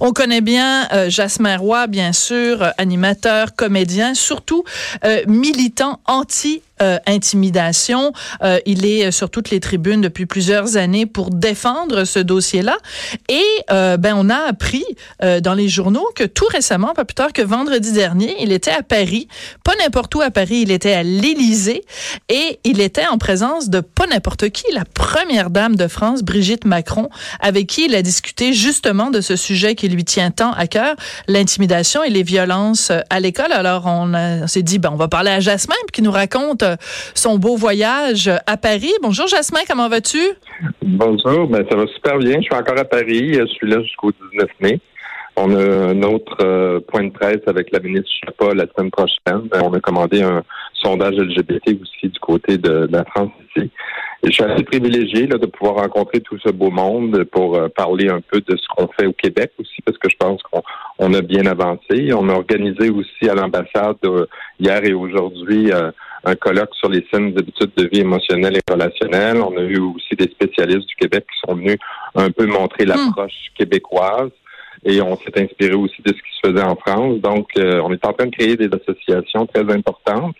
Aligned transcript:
On 0.00 0.12
connaît 0.12 0.40
bien 0.40 0.88
euh, 0.92 1.10
Jasmin 1.10 1.56
Roy, 1.56 1.86
bien 1.88 2.12
sûr, 2.12 2.62
euh, 2.62 2.70
animateur, 2.78 3.54
comédien, 3.56 4.14
surtout 4.14 4.64
euh, 5.04 5.22
militant 5.26 6.00
anti 6.06 6.62
euh, 6.82 6.98
intimidation. 7.06 8.12
Euh, 8.42 8.58
il 8.66 8.86
est 8.86 9.10
sur 9.10 9.30
toutes 9.30 9.50
les 9.50 9.60
tribunes 9.60 10.00
depuis 10.00 10.26
plusieurs 10.26 10.76
années 10.76 11.06
pour 11.06 11.30
défendre 11.30 12.04
ce 12.04 12.18
dossier-là. 12.18 12.76
Et 13.28 13.42
euh, 13.70 13.96
ben 13.96 14.14
on 14.16 14.30
a 14.30 14.48
appris 14.48 14.84
dans 15.20 15.54
les 15.54 15.68
journaux 15.68 16.06
que 16.14 16.24
tout 16.24 16.46
récemment, 16.50 16.94
pas 16.94 17.04
plus 17.04 17.14
tard 17.14 17.32
que 17.32 17.42
vendredi 17.42 17.92
dernier, 17.92 18.36
il 18.40 18.52
était 18.52 18.70
à 18.70 18.82
Paris, 18.82 19.28
pas 19.64 19.72
n'importe 19.82 20.14
où 20.14 20.20
à 20.20 20.30
Paris, 20.30 20.60
il 20.62 20.70
était 20.70 20.92
à 20.92 21.02
l'Élysée 21.02 21.84
et 22.28 22.60
il 22.64 22.80
était 22.80 23.06
en 23.06 23.18
présence 23.18 23.68
de 23.68 23.80
pas 23.80 24.06
n'importe 24.06 24.50
qui, 24.50 24.64
la 24.72 24.84
première 24.84 25.50
dame 25.50 25.76
de 25.76 25.88
France, 25.88 26.22
Brigitte 26.22 26.64
Macron, 26.64 27.08
avec 27.40 27.66
qui 27.66 27.86
il 27.86 27.94
a 27.94 28.02
discuté 28.02 28.52
justement 28.52 29.10
de 29.10 29.20
ce 29.20 29.36
sujet 29.36 29.74
qui 29.74 29.88
lui 29.88 30.04
tient 30.04 30.30
tant 30.30 30.52
à 30.52 30.66
cœur, 30.66 30.94
l'intimidation 31.26 32.02
et 32.02 32.10
les 32.10 32.22
violences 32.22 32.92
à 33.10 33.20
l'école. 33.20 33.52
Alors 33.52 33.86
on, 33.86 34.46
s'est 34.46 34.62
dit 34.62 34.78
ben 34.78 34.90
on 34.92 34.96
va 34.96 35.08
parler 35.08 35.30
à 35.30 35.40
Jasmin 35.40 35.74
qui 35.92 36.02
nous 36.02 36.10
raconte 36.10 36.64
son 37.14 37.38
beau 37.38 37.56
voyage 37.56 38.30
à 38.46 38.56
Paris. 38.56 38.92
Bonjour 39.02 39.26
Jasmin, 39.26 39.60
comment 39.68 39.88
vas-tu? 39.88 40.18
Bonjour, 40.82 41.46
ben, 41.48 41.64
ça 41.70 41.76
va 41.76 41.86
super 41.86 42.18
bien. 42.18 42.36
Je 42.36 42.42
suis 42.42 42.54
encore 42.54 42.78
à 42.78 42.84
Paris. 42.84 43.34
Je 43.34 43.46
suis 43.46 43.68
là 43.68 43.80
jusqu'au 43.82 44.12
19 44.32 44.48
mai. 44.60 44.80
On 45.40 45.54
a 45.54 45.90
un 45.90 46.02
autre 46.02 46.36
euh, 46.40 46.80
point 46.80 47.04
de 47.04 47.12
presse 47.12 47.42
avec 47.46 47.70
la 47.70 47.78
ministre 47.78 48.10
Chapa 48.24 48.54
la 48.54 48.66
semaine 48.66 48.90
prochaine. 48.90 49.48
On 49.62 49.72
a 49.72 49.78
commandé 49.78 50.20
un 50.20 50.42
sondage 50.72 51.14
LGBT 51.14 51.80
aussi 51.80 52.08
du 52.08 52.18
côté 52.18 52.58
de, 52.58 52.88
la 52.90 53.04
France 53.04 53.30
ici. 53.56 53.70
Je 54.24 54.30
suis 54.30 54.42
assez 54.42 54.64
privilégié 54.64 55.28
de 55.28 55.46
pouvoir 55.46 55.76
rencontrer 55.76 56.20
tout 56.20 56.38
ce 56.44 56.50
beau 56.50 56.70
monde 56.70 57.22
pour 57.30 57.54
euh, 57.54 57.68
parler 57.68 58.08
un 58.08 58.20
peu 58.20 58.40
de 58.40 58.56
ce 58.56 58.66
qu'on 58.74 58.88
fait 58.98 59.06
au 59.06 59.12
Québec 59.12 59.52
aussi, 59.60 59.80
parce 59.84 59.96
que 59.98 60.08
je 60.10 60.16
pense 60.16 60.42
qu'on 60.42 61.14
a 61.14 61.20
bien 61.20 61.46
avancé. 61.46 62.12
On 62.12 62.28
a 62.28 62.32
organisé 62.32 62.90
aussi 62.90 63.28
à 63.28 63.34
l'ambassade 63.34 63.96
euh, 64.06 64.26
hier 64.58 64.84
et 64.84 64.92
aujourd'hui 64.92 65.70
un 66.28 66.36
colloque 66.36 66.74
sur 66.74 66.88
les 66.88 67.06
saines 67.12 67.34
habitudes 67.36 67.72
de 67.76 67.88
vie 67.88 68.00
émotionnelles 68.00 68.56
et 68.56 68.70
relationnelles. 68.72 69.40
On 69.40 69.56
a 69.56 69.62
eu 69.62 69.78
aussi 69.78 70.14
des 70.16 70.30
spécialistes 70.30 70.88
du 70.88 70.94
Québec 70.96 71.24
qui 71.32 71.38
sont 71.46 71.56
venus 71.56 71.78
un 72.14 72.30
peu 72.30 72.46
montrer 72.46 72.84
hmm. 72.84 72.88
l'approche 72.88 73.52
québécoise 73.56 74.30
et 74.84 75.00
on 75.02 75.16
s'est 75.16 75.42
inspiré 75.42 75.74
aussi 75.74 76.00
de 76.02 76.12
ce 76.12 76.14
qui 76.14 76.40
se 76.40 76.50
faisait 76.50 76.64
en 76.64 76.76
France. 76.76 77.20
Donc, 77.20 77.48
euh, 77.58 77.80
on 77.82 77.92
est 77.92 78.04
en 78.04 78.12
train 78.12 78.26
de 78.26 78.34
créer 78.34 78.56
des 78.56 78.68
associations 78.72 79.46
très 79.46 79.70
importantes. 79.72 80.36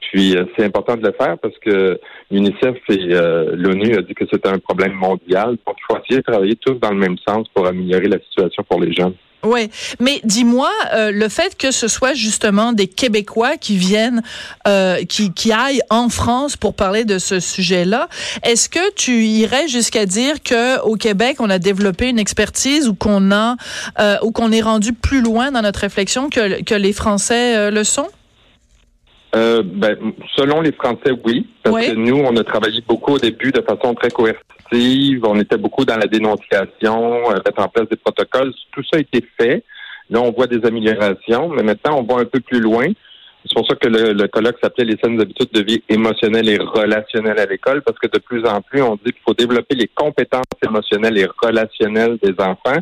Puis, 0.00 0.36
euh, 0.36 0.44
c'est 0.56 0.64
important 0.64 0.96
de 0.96 1.04
le 1.04 1.12
faire 1.12 1.36
parce 1.38 1.58
que 1.58 2.00
l'UNICEF 2.30 2.76
et 2.88 3.08
euh, 3.12 3.54
l'ONU 3.54 3.96
a 3.96 4.02
dit 4.02 4.14
que 4.14 4.24
c'était 4.30 4.48
un 4.48 4.58
problème 4.58 4.92
mondial. 4.92 5.58
Donc, 5.66 5.76
il 5.78 5.84
faut 5.86 5.98
essayer 6.02 6.20
de 6.20 6.24
travailler 6.24 6.56
tous 6.56 6.74
dans 6.74 6.90
le 6.90 6.96
même 6.96 7.18
sens 7.26 7.48
pour 7.48 7.66
améliorer 7.66 8.08
la 8.08 8.18
situation 8.20 8.62
pour 8.68 8.80
les 8.80 8.92
jeunes. 8.92 9.14
Oui, 9.42 9.70
mais 10.00 10.20
dis-moi, 10.24 10.70
euh, 10.94 11.12
le 11.12 11.28
fait 11.28 11.56
que 11.56 11.70
ce 11.70 11.88
soit 11.88 12.14
justement 12.14 12.72
des 12.72 12.88
Québécois 12.88 13.56
qui 13.56 13.76
viennent, 13.76 14.22
euh, 14.66 15.04
qui, 15.04 15.32
qui 15.32 15.52
aillent 15.52 15.82
en 15.90 16.08
France 16.08 16.56
pour 16.56 16.74
parler 16.74 17.04
de 17.04 17.18
ce 17.18 17.38
sujet-là, 17.38 18.08
est-ce 18.42 18.68
que 18.68 18.92
tu 18.94 19.24
irais 19.24 19.68
jusqu'à 19.68 20.04
dire 20.04 20.42
que 20.42 20.80
au 20.80 20.96
Québec, 20.96 21.36
on 21.38 21.50
a 21.50 21.58
développé 21.58 22.08
une 22.08 22.18
expertise 22.18 22.88
ou 22.88 22.94
qu'on 22.94 23.30
a, 23.30 23.56
euh, 24.00 24.16
ou 24.22 24.32
qu'on 24.32 24.50
est 24.50 24.62
rendu 24.62 24.92
plus 24.92 25.20
loin 25.20 25.52
dans 25.52 25.62
notre 25.62 25.80
réflexion 25.80 26.28
que, 26.28 26.62
que 26.62 26.74
les 26.74 26.92
Français 26.92 27.70
le 27.70 27.84
sont? 27.84 28.08
Euh, 29.36 29.62
ben, 29.64 29.96
selon 30.34 30.60
les 30.60 30.72
Français, 30.72 31.12
oui. 31.24 31.46
Parce 31.62 31.86
que 31.86 31.94
nous, 31.94 32.16
on 32.16 32.36
a 32.36 32.44
travaillé 32.44 32.80
beaucoup 32.86 33.14
au 33.14 33.18
début 33.18 33.50
de 33.50 33.60
façon 33.60 33.94
très 33.94 34.10
coercitive. 34.10 34.55
On 34.72 35.38
était 35.38 35.56
beaucoup 35.56 35.84
dans 35.84 35.96
la 35.96 36.06
dénonciation, 36.06 37.30
euh, 37.30 37.34
mettre 37.34 37.62
en 37.62 37.68
place 37.68 37.88
des 37.88 37.96
protocoles. 37.96 38.52
Tout 38.72 38.82
ça 38.90 38.98
a 38.98 39.00
été 39.00 39.24
fait. 39.38 39.62
Là, 40.10 40.20
on 40.20 40.32
voit 40.32 40.46
des 40.46 40.64
améliorations, 40.64 41.48
mais 41.48 41.62
maintenant, 41.62 41.98
on 41.98 42.02
va 42.02 42.20
un 42.20 42.24
peu 42.24 42.40
plus 42.40 42.60
loin. 42.60 42.86
C'est 43.44 43.54
pour 43.54 43.66
ça 43.66 43.76
que 43.76 43.88
le, 43.88 44.26
colloque 44.26 44.56
s'appelait 44.60 44.84
les 44.84 44.96
saines 45.02 45.20
habitudes 45.20 45.52
de 45.52 45.62
vie 45.62 45.82
émotionnelles 45.88 46.48
et 46.48 46.58
relationnelles 46.58 47.38
à 47.38 47.46
l'école, 47.46 47.82
parce 47.82 47.98
que 47.98 48.08
de 48.08 48.18
plus 48.18 48.44
en 48.44 48.60
plus, 48.60 48.82
on 48.82 48.96
dit 48.96 49.12
qu'il 49.12 49.22
faut 49.24 49.34
développer 49.34 49.76
les 49.76 49.88
compétences 49.88 50.44
émotionnelles 50.64 51.18
et 51.18 51.28
relationnelles 51.42 52.18
des 52.22 52.34
enfants. 52.38 52.80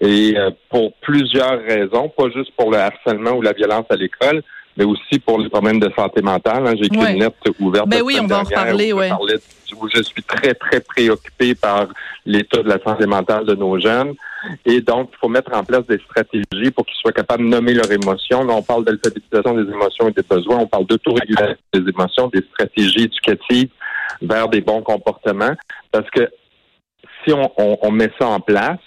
Et 0.00 0.34
euh, 0.36 0.50
pour 0.68 0.92
plusieurs 1.00 1.60
raisons, 1.60 2.08
pas 2.08 2.28
juste 2.34 2.52
pour 2.56 2.70
le 2.70 2.78
harcèlement 2.78 3.32
ou 3.32 3.42
la 3.42 3.52
violence 3.52 3.86
à 3.90 3.96
l'école, 3.96 4.42
mais 4.76 4.84
aussi 4.84 5.18
pour 5.18 5.40
les 5.40 5.48
problèmes 5.48 5.80
de 5.80 5.90
santé 5.96 6.22
mentale. 6.22 6.66
Hein. 6.66 6.74
J'ai 6.76 6.86
écrit 6.86 7.12
une 7.12 7.20
lettre 7.20 7.36
ouverte. 7.60 7.88
Ben 7.88 8.02
oui, 8.02 8.18
on 8.20 8.26
va 8.26 8.40
en 8.40 8.42
reparler, 8.42 8.92
oui. 8.92 9.06
Où 9.74 9.88
je 9.94 10.02
suis 10.02 10.22
très, 10.22 10.54
très 10.54 10.80
préoccupé 10.80 11.54
par 11.54 11.86
l'état 12.24 12.62
de 12.62 12.68
la 12.68 12.78
santé 12.78 13.06
mentale 13.06 13.44
de 13.44 13.54
nos 13.54 13.78
jeunes. 13.78 14.14
Et 14.64 14.80
donc, 14.80 15.10
il 15.12 15.18
faut 15.18 15.28
mettre 15.28 15.52
en 15.54 15.64
place 15.64 15.86
des 15.86 15.98
stratégies 15.98 16.70
pour 16.70 16.86
qu'ils 16.86 16.96
soient 16.96 17.12
capables 17.12 17.44
de 17.44 17.48
nommer 17.48 17.74
leurs 17.74 17.90
émotions. 17.90 18.44
Là, 18.44 18.54
on 18.54 18.62
parle 18.62 18.84
d'alphabétisation 18.84 19.54
des 19.54 19.70
émotions 19.70 20.08
et 20.08 20.12
des 20.12 20.22
besoins. 20.22 20.58
On 20.58 20.66
parle 20.66 20.86
d'autorégulation 20.86 21.56
des 21.72 21.88
émotions, 21.88 22.28
des 22.28 22.42
stratégies 22.52 23.04
éducatives 23.04 23.70
vers 24.22 24.48
des 24.48 24.60
bons 24.60 24.82
comportements. 24.82 25.54
Parce 25.90 26.08
que 26.10 26.28
si 27.24 27.32
on, 27.32 27.50
on 27.56 27.90
met 27.90 28.10
ça 28.18 28.28
en 28.28 28.40
place, 28.40 28.78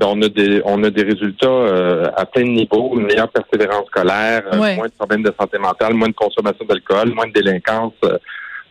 on 0.00 0.22
a 0.22 0.28
des 0.28 0.62
on 0.64 0.82
a 0.84 0.90
des 0.90 1.02
résultats 1.02 1.46
euh, 1.46 2.10
à 2.16 2.24
plein 2.24 2.42
de 2.42 2.48
niveaux, 2.48 2.92
une 2.98 3.06
meilleure 3.06 3.30
persévérance 3.30 3.86
scolaire, 3.86 4.42
euh, 4.52 4.56
moins 4.56 4.86
de 4.86 4.92
problèmes 4.92 5.22
de 5.22 5.32
santé 5.38 5.58
mentale, 5.58 5.94
moins 5.94 6.08
de 6.08 6.14
consommation 6.14 6.64
d'alcool, 6.64 7.12
moins 7.14 7.26
de 7.26 7.32
délinquance. 7.32 7.92
Euh. 8.04 8.18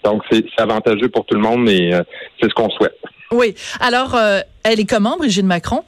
Donc 0.04 0.24
c'est 0.32 0.44
avantageux 0.58 1.10
pour 1.10 1.26
tout 1.26 1.36
le 1.36 1.42
monde, 1.42 1.64
mais 1.64 1.92
c'est 2.40 2.50
ce 2.50 2.54
qu'on 2.54 2.70
souhaite. 2.70 2.98
Oui. 3.32 3.56
Alors, 3.80 4.18
elle 4.64 4.80
est 4.80 4.90
comment, 4.90 5.18
Brigitte 5.18 5.46
Macron? 5.46 5.84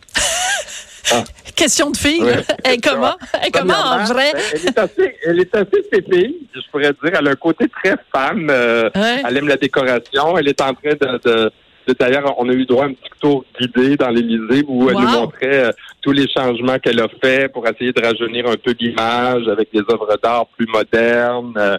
Ah. 1.12 1.24
Question 1.56 1.92
de 1.92 1.98
fille. 1.98 2.24
Elle 2.64 2.74
est 2.74 2.84
comment? 2.84 3.16
Elle 3.34 3.50
est 3.50 3.52
comment 3.52 3.74
en 3.74 4.04
vrai? 4.06 4.32
Elle 4.54 4.66
est 4.66 4.80
assez, 4.80 5.16
elle 5.24 5.40
est 5.40 5.56
assez 5.56 5.84
je 5.92 6.72
pourrais 6.72 6.94
dire. 6.94 7.20
Elle 7.20 7.28
a 7.28 7.32
un 7.32 7.36
côté 7.36 7.68
très 7.68 7.96
femme. 8.12 8.50
Elle 8.50 9.38
aime 9.38 9.48
la 9.48 9.58
décoration. 9.58 10.38
Elle 10.38 10.48
est 10.48 10.62
en 10.62 10.74
train 10.74 10.96
de 10.96 11.52
D'ailleurs, 12.00 12.34
on 12.38 12.50
a 12.50 12.54
eu 12.54 12.66
droit 12.66 12.86
à 12.86 12.88
un 12.88 12.94
petit 12.94 13.10
tour 13.20 13.44
guidé 13.60 13.98
dans 13.98 14.10
l'Élysée 14.10 14.64
où 14.68 14.90
elle 14.90 14.96
nous 14.96 15.08
montrait 15.08 15.66
euh, 15.66 15.72
tous 16.02 16.12
les 16.12 16.28
changements 16.30 16.80
qu'elle 16.80 17.00
a 17.02 17.08
fait 17.22 17.52
pour 17.52 17.68
essayer 17.68 17.92
de 17.92 18.02
rajeunir 18.02 18.48
un 18.48 18.56
peu 18.56 18.74
l'image 18.80 19.48
avec 19.48 19.70
des 19.74 19.82
œuvres 19.92 20.18
d'art 20.22 20.48
plus 20.58 20.68
modernes. 20.68 21.54
Euh, 21.58 21.78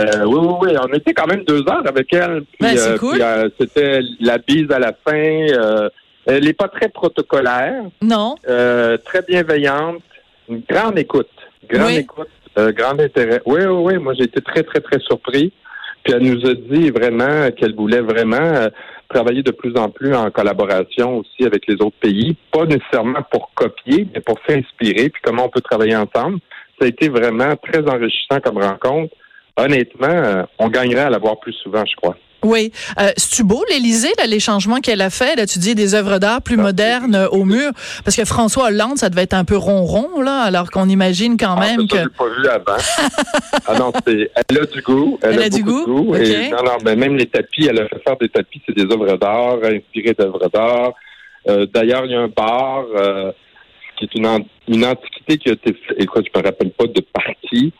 euh, 0.00 0.24
oui, 0.24 0.38
oui, 0.40 0.54
oui. 0.62 0.76
On 0.82 0.92
était 0.92 1.14
quand 1.14 1.26
même 1.26 1.44
deux 1.44 1.60
heures 1.68 1.86
avec 1.86 2.12
elle. 2.12 2.42
Ben, 2.60 2.98
cool. 2.98 3.22
C'était 3.60 4.00
la 4.20 4.38
bise 4.38 4.70
à 4.70 4.78
la 4.78 4.92
fin. 4.92 5.90
elle 6.26 6.44
n'est 6.44 6.52
pas 6.52 6.68
très 6.68 6.88
protocolaire. 6.88 7.84
Non. 8.02 8.34
très 8.42 9.22
bienveillante. 9.26 10.02
Une 10.48 10.62
grande 10.68 10.98
écoute. 10.98 11.30
Grande 11.68 11.90
écoute. 11.90 12.28
grand 12.56 12.98
intérêt. 12.98 13.40
Oui, 13.46 13.60
oui, 13.60 13.92
oui. 13.92 13.98
Moi, 13.98 14.14
j'ai 14.14 14.24
été 14.24 14.40
très, 14.40 14.62
très, 14.62 14.80
très 14.80 14.98
surpris. 15.00 15.52
Puis 16.04 16.14
elle 16.14 16.22
nous 16.22 16.48
a 16.48 16.54
dit 16.54 16.90
vraiment 16.90 17.50
qu'elle 17.50 17.74
voulait 17.74 18.00
vraiment 18.00 18.68
travailler 19.08 19.42
de 19.42 19.50
plus 19.50 19.76
en 19.76 19.88
plus 19.88 20.14
en 20.14 20.30
collaboration 20.30 21.18
aussi 21.18 21.44
avec 21.44 21.66
les 21.66 21.74
autres 21.76 21.98
pays, 22.00 22.36
pas 22.52 22.64
nécessairement 22.64 23.22
pour 23.30 23.50
copier, 23.54 24.06
mais 24.14 24.20
pour 24.20 24.38
s'inspirer, 24.46 25.08
puis 25.08 25.22
comment 25.22 25.46
on 25.46 25.48
peut 25.48 25.60
travailler 25.60 25.96
ensemble. 25.96 26.38
Ça 26.78 26.84
a 26.84 26.88
été 26.88 27.08
vraiment 27.08 27.56
très 27.56 27.88
enrichissant 27.88 28.38
comme 28.44 28.58
rencontre. 28.58 29.14
Honnêtement, 29.56 30.06
euh, 30.08 30.42
on 30.58 30.68
gagnerait 30.68 31.02
à 31.02 31.10
l'avoir 31.10 31.40
plus 31.40 31.54
souvent, 31.54 31.84
je 31.84 31.96
crois. 31.96 32.16
Oui. 32.44 32.72
Euh, 33.00 33.10
C'est-tu 33.16 33.42
beau, 33.42 33.64
l'Élysée, 33.70 34.12
les 34.26 34.40
changements 34.40 34.80
qu'elle 34.80 35.00
a 35.00 35.10
fait? 35.10 35.36
Là, 35.36 35.46
tu 35.46 35.58
dis 35.58 35.74
des 35.74 35.94
œuvres 35.94 36.18
d'art 36.18 36.40
plus 36.42 36.56
modernes 36.56 37.14
euh, 37.14 37.28
au 37.28 37.44
mur. 37.44 37.72
Parce 38.04 38.16
que 38.16 38.24
François 38.24 38.66
Hollande, 38.68 38.96
ça 38.98 39.10
devait 39.10 39.22
être 39.22 39.34
un 39.34 39.44
peu 39.44 39.56
ronron, 39.56 40.20
là, 40.20 40.42
alors 40.42 40.70
qu'on 40.70 40.88
imagine 40.88 41.36
quand 41.36 41.56
ah, 41.56 41.60
même 41.60 41.88
que. 41.88 41.98
Je 41.98 42.08
pas 42.08 42.28
vu 42.28 42.48
avant. 42.48 42.76
ah 43.66 43.78
non, 43.78 43.92
c'est, 44.06 44.30
elle 44.48 44.58
a 44.58 44.66
du 44.66 44.82
goût. 44.82 45.18
Elle, 45.22 45.42
a, 45.42 45.48
du 45.48 45.62
goût? 45.62 45.80
De 45.80 45.84
goût 45.84 46.14
et, 46.14 46.50
non, 46.50 46.62
non, 46.64 46.78
mais 46.84 46.94
même 46.94 47.16
les 47.16 47.26
tapis, 47.26 47.66
elle 47.66 47.80
a 47.80 47.88
fait 47.88 48.02
faire 48.06 48.16
des 48.16 48.28
tapis, 48.28 48.62
c'est 48.66 48.76
des 48.76 48.84
œuvres 48.84 49.16
d'art, 49.16 49.58
inspirées 49.64 50.14
d'œuvres 50.16 50.48
d'art. 50.48 50.92
Euh, 51.48 51.66
d'ailleurs, 51.66 52.04
il 52.04 52.12
y 52.12 52.14
a 52.14 52.20
un 52.20 52.28
bar, 52.28 52.84
euh, 52.94 53.32
qui 53.96 54.04
est 54.04 54.14
une, 54.14 54.44
une 54.68 54.84
antiquité 54.84 55.38
qui 55.38 55.48
a 55.48 55.52
été 55.52 55.74
écoute, 55.98 56.26
je 56.32 56.38
me 56.38 56.44
rappelle 56.44 56.70
pas 56.70 56.86
de 56.86 57.00
partie, 57.00 57.72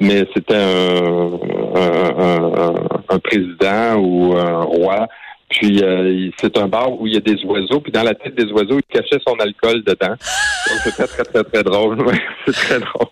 mais 0.00 0.26
c'était 0.34 0.56
un, 0.56 1.38
un, 1.74 2.74
un, 3.08 3.18
président 3.18 3.96
ou 3.96 4.36
un 4.36 4.62
roi. 4.62 5.08
Puis 5.48 5.82
euh, 5.82 6.30
c'est 6.38 6.56
un 6.56 6.66
bar 6.66 6.98
où 6.98 7.06
il 7.06 7.14
y 7.14 7.16
a 7.16 7.20
des 7.20 7.44
oiseaux, 7.44 7.80
puis 7.80 7.92
dans 7.92 8.02
la 8.02 8.14
tête 8.14 8.34
des 8.34 8.50
oiseaux, 8.52 8.78
il 8.78 8.82
cachait 8.84 9.20
son 9.26 9.34
alcool 9.34 9.82
dedans. 9.84 10.08
Donc 10.08 10.78
c'est 10.82 10.92
très, 10.92 11.06
très, 11.06 11.24
très, 11.24 11.44
très 11.44 11.62
drôle. 11.62 11.98
c'est 12.46 12.52
très 12.52 12.80
drôle. 12.80 13.08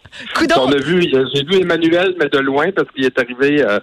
On 0.57 0.73
a 0.73 0.79
vu, 0.79 1.03
j'ai 1.03 1.45
vu 1.45 1.61
Emmanuel, 1.61 2.15
mais 2.19 2.29
de 2.29 2.39
loin, 2.39 2.71
parce 2.73 2.91
qu'il 2.93 3.05
est 3.05 3.19
arrivé 3.19 3.63
euh, 3.63 3.79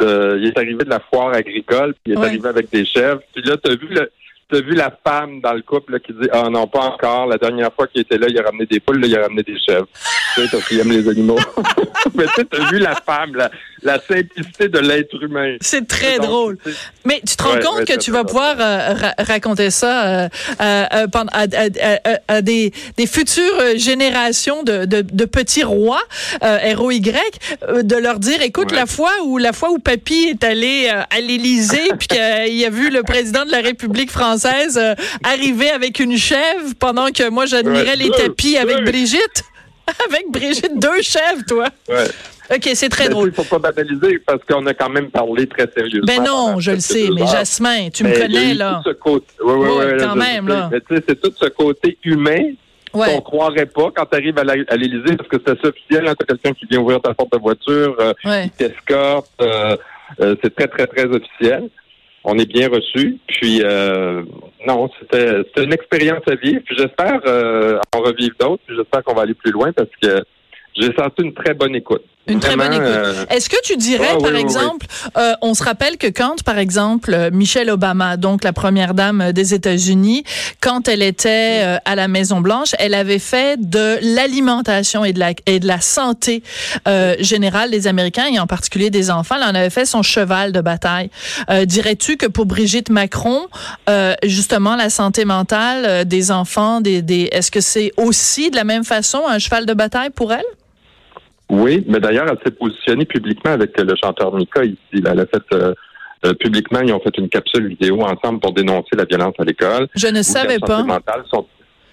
de, 0.00 0.38
il 0.40 0.48
est 0.48 0.58
arrivé 0.58 0.84
de 0.84 0.90
la 0.90 1.00
foire 1.00 1.32
agricole, 1.34 1.94
puis 2.02 2.12
il 2.12 2.18
est 2.18 2.24
arrivé 2.24 2.48
avec 2.48 2.70
des 2.70 2.84
chèvres. 2.84 3.20
Puis 3.32 3.44
là, 3.44 3.56
tu 3.62 3.70
as 3.70 3.74
vu 3.76 3.86
le, 3.90 4.10
t'as 4.50 4.60
vu 4.60 4.74
la 4.74 4.90
femme 5.06 5.40
dans 5.40 5.52
le 5.52 5.62
couple 5.62 6.00
qui 6.00 6.12
dit 6.12 6.28
Ah 6.32 6.48
non, 6.50 6.66
pas 6.66 6.80
encore. 6.80 7.26
La 7.26 7.38
dernière 7.38 7.72
fois 7.72 7.86
qu'il 7.86 8.00
était 8.02 8.18
là, 8.18 8.26
il 8.28 8.38
a 8.38 8.42
ramené 8.42 8.66
des 8.66 8.80
poules, 8.80 9.00
là, 9.00 9.06
il 9.06 9.16
a 9.16 9.22
ramené 9.22 9.42
des 9.42 9.58
chèvres. 9.58 9.86
tu 10.34 10.42
sais, 10.42 10.48
parce 10.50 10.68
qu'il 10.68 10.80
aime 10.80 10.90
les 10.90 11.08
animaux. 11.08 11.38
mais 12.14 12.24
tu 12.34 12.44
vu 12.72 12.78
la 12.78 12.94
femme, 12.94 13.34
la, 13.34 13.50
la 13.82 14.00
simplicité 14.00 14.68
de 14.68 14.78
l'être 14.78 15.22
humain. 15.22 15.56
C'est 15.60 15.86
très 15.86 16.18
drôle. 16.18 16.58
Mais 17.04 17.20
tu 17.26 17.36
te 17.36 17.42
rends 17.42 17.58
compte 17.58 17.84
que 17.86 17.98
tu 17.98 18.10
vas 18.10 18.24
pouvoir 18.24 18.56
euh, 18.58 18.94
raconter 19.18 19.70
ça 19.70 20.06
euh, 20.06 20.28
euh, 20.60 20.84
à, 20.90 21.06
à, 21.32 22.12
à, 22.28 22.42
des, 22.42 22.72
des 22.96 23.06
futures 23.06 23.76
générations 23.76 24.62
de, 24.62 24.84
de, 24.84 25.02
de 25.02 25.24
petits 25.24 25.64
rois, 25.64 26.02
ROY, 26.42 27.00
de 27.00 27.96
leur 27.96 28.18
dire, 28.18 28.42
écoute, 28.42 28.72
la 28.72 28.86
fois 28.86 29.12
où 29.24 29.38
la 29.38 29.52
fois 29.52 29.70
où 29.70 29.78
Papy 29.78 30.30
est 30.30 30.44
allé 30.44 30.88
à 30.88 31.20
l'Élysée, 31.20 31.88
puis 31.98 32.08
qu'il 32.08 32.64
a 32.64 32.70
vu 32.70 32.90
le 32.90 33.02
président 33.02 33.44
de 33.44 33.50
la 33.50 33.60
République 33.60 34.10
française 34.10 34.80
arriver 35.24 35.70
avec 35.70 36.00
une 36.00 36.16
chèvre 36.16 36.74
pendant 36.78 37.10
que 37.10 37.28
moi 37.28 37.46
j'admirais 37.46 37.96
les 37.96 38.10
tapis 38.10 38.56
avec 38.56 38.84
Brigitte. 38.84 39.44
avec 40.08 40.30
Brigitte, 40.30 40.78
deux 40.78 41.02
chèvres, 41.02 41.44
toi. 41.46 41.68
Ouais. 41.88 42.06
OK, 42.52 42.68
c'est 42.74 42.88
très 42.88 43.08
drôle. 43.08 43.28
Il 43.28 43.38
ne 43.38 43.44
faut 43.44 43.58
pas 43.58 43.70
banaliser 43.70 44.18
parce 44.18 44.42
qu'on 44.44 44.66
a 44.66 44.74
quand 44.74 44.88
même 44.88 45.10
parlé 45.10 45.46
très 45.46 45.70
sérieusement. 45.72 46.06
Ben 46.06 46.22
non, 46.22 46.58
je 46.58 46.72
le 46.72 46.80
sais, 46.80 47.08
mais 47.14 47.26
Jasmin, 47.26 47.90
tu 47.90 48.02
me 48.04 48.12
connais, 48.12 48.54
là. 48.54 48.80
Tout 48.82 48.90
ce 48.90 48.94
côté, 48.96 49.26
oui, 49.44 49.54
oui, 49.56 49.68
oui, 49.78 49.84
quand 50.00 50.16
même, 50.16 50.48
là. 50.48 50.68
Mais 50.72 50.80
tu 50.80 50.96
sais, 50.96 51.04
c'est 51.08 51.20
tout 51.20 51.32
ce 51.36 51.46
côté 51.46 51.96
humain 52.02 52.54
qu'on 52.92 53.04
qu'on 53.04 53.20
croirait 53.20 53.66
pas 53.66 53.90
quand 53.94 54.06
tu 54.06 54.16
arrives 54.16 54.38
à 54.38 54.76
l'Élysée 54.76 55.16
parce 55.16 55.28
que 55.28 55.36
c'est 55.44 55.52
assez 55.52 55.68
officiel. 55.68 56.08
Hein, 56.08 56.14
tu 56.18 56.26
quelqu'un 56.26 56.52
qui 56.52 56.66
vient 56.66 56.80
ouvrir 56.80 57.00
ta 57.00 57.14
porte 57.14 57.32
de 57.32 57.38
voiture, 57.38 57.96
euh, 58.00 58.42
qui 58.42 58.50
t'escorte. 58.50 59.30
Euh, 59.40 59.76
euh, 60.20 60.34
c'est 60.42 60.54
très, 60.54 60.66
très, 60.66 60.86
très 60.88 61.04
officiel. 61.04 61.68
On 62.24 62.38
est 62.38 62.50
bien 62.50 62.68
reçu. 62.68 63.18
Puis, 63.26 63.62
euh, 63.62 64.22
non, 64.66 64.90
c'était 65.00 65.42
une 65.62 65.72
expérience 65.72 66.22
à 66.26 66.34
vivre. 66.34 66.60
Puis 66.64 66.76
j'espère 66.76 67.20
en 67.94 68.00
revivre 68.00 68.34
d'autres. 68.38 68.62
Puis 68.66 68.76
j'espère 68.76 69.02
qu'on 69.02 69.14
va 69.14 69.22
aller 69.22 69.34
plus 69.34 69.52
loin 69.52 69.72
parce 69.72 69.90
que 70.02 70.22
j'ai 70.74 70.92
senti 70.94 71.22
une 71.22 71.34
très 71.34 71.54
bonne 71.54 71.74
écoute. 71.74 72.04
Une 72.26 72.38
très 72.38 72.54
bonne 72.54 72.72
écoute. 72.72 72.86
Euh, 72.86 73.24
Est-ce 73.30 73.48
que 73.48 73.56
tu 73.64 73.76
dirais, 73.76 74.10
ah, 74.14 74.18
par 74.22 74.36
exemple, 74.36 74.86
euh, 75.16 75.34
on 75.40 75.54
se 75.54 75.64
rappelle 75.64 75.96
que 75.96 76.06
quand, 76.06 76.42
par 76.44 76.58
exemple, 76.58 77.30
Michelle 77.32 77.70
Obama, 77.70 78.16
donc 78.16 78.44
la 78.44 78.52
première 78.52 78.94
dame 78.94 79.32
des 79.32 79.54
États-Unis, 79.54 80.24
quand 80.60 80.86
elle 80.86 81.02
était 81.02 81.60
euh, 81.62 81.78
à 81.84 81.94
la 81.94 82.08
Maison 82.08 82.40
Blanche, 82.40 82.74
elle 82.78 82.94
avait 82.94 83.18
fait 83.18 83.58
de 83.58 83.98
l'alimentation 84.02 85.04
et 85.04 85.12
de 85.12 85.18
la 85.18 85.32
et 85.46 85.60
de 85.60 85.66
la 85.66 85.80
santé 85.80 86.42
générale 87.20 87.70
des 87.70 87.86
Américains 87.86 88.26
et 88.26 88.38
en 88.38 88.46
particulier 88.46 88.90
des 88.90 89.10
enfants. 89.10 89.36
Elle 89.36 89.44
en 89.44 89.54
avait 89.54 89.70
fait 89.70 89.86
son 89.86 90.02
cheval 90.02 90.52
de 90.52 90.60
bataille. 90.60 91.10
Dirais-tu 91.64 92.16
que 92.16 92.26
pour 92.26 92.46
Brigitte 92.46 92.90
Macron, 92.90 93.46
justement, 94.24 94.76
la 94.76 94.90
santé 94.90 95.24
mentale 95.24 96.04
des 96.04 96.30
enfants, 96.30 96.80
des, 96.80 97.02
des 97.02 97.28
est-ce 97.32 97.50
que 97.50 97.60
c'est 97.60 97.92
aussi 97.96 98.50
de 98.50 98.56
la 98.56 98.64
même 98.64 98.84
façon 98.84 99.22
un 99.28 99.38
cheval 99.38 99.66
de 99.66 99.74
bataille 99.74 100.10
pour 100.10 100.32
elle? 100.32 100.44
Oui, 101.50 101.84
mais 101.88 101.98
d'ailleurs, 101.98 102.26
elle 102.30 102.38
s'est 102.44 102.56
positionnée 102.56 103.04
publiquement 103.04 103.50
avec 103.50 103.76
le 103.78 103.94
chanteur 104.02 104.32
Mika 104.34 104.64
ici. 104.64 104.78
Elle 104.94 105.20
a 105.20 105.26
fait 105.26 105.42
euh, 105.52 105.74
euh, 106.24 106.32
publiquement, 106.34 106.80
ils 106.80 106.92
ont 106.92 107.00
fait 107.00 107.16
une 107.18 107.28
capsule 107.28 107.66
vidéo 107.66 108.00
ensemble 108.02 108.38
pour 108.38 108.52
dénoncer 108.52 108.94
la 108.96 109.04
violence 109.04 109.34
à 109.38 109.44
l'école. 109.44 109.88
Je 109.96 110.06
ne 110.06 110.22
savais 110.22 110.60
pas. 110.60 110.84
Sont, 111.32 111.46